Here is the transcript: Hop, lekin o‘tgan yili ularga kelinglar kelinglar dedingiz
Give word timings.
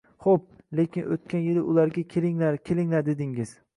Hop, 0.25 0.45
lekin 0.79 1.11
o‘tgan 1.15 1.43
yili 1.47 1.65
ularga 1.73 2.05
kelinglar 2.15 2.59
kelinglar 2.71 3.07
dedingiz 3.11 3.55